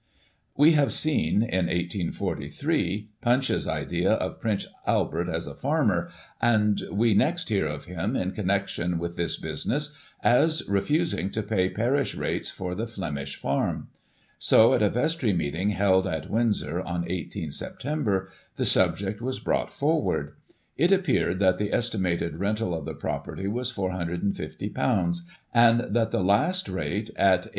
[0.57, 6.09] We have seen, in 1843, Punch's idea of Prince Albert as a farmer,
[6.41, 11.69] and we next hear of him, in connection with this business, as refusing to pay
[11.69, 13.89] paurish rates for the Flemish Farm;
[14.39, 17.77] so at a vestry meeting held at Windsor, on 1 8 Sep,,
[18.55, 20.33] the subject was brought forward.
[20.77, 23.93] It appeared that the estimated rental of the property was £^S^y
[25.63, 27.47] ^^^^^^^ the last rate, at 8d.